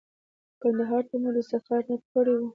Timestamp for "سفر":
1.51-1.79